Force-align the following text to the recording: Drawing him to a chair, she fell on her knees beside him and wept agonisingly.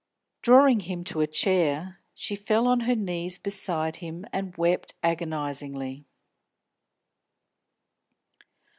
Drawing 0.41 0.79
him 0.79 1.03
to 1.03 1.21
a 1.21 1.27
chair, 1.27 1.99
she 2.15 2.35
fell 2.35 2.67
on 2.67 2.79
her 2.89 2.95
knees 2.95 3.37
beside 3.37 3.97
him 3.97 4.25
and 4.33 4.57
wept 4.57 4.95
agonisingly. 5.03 6.07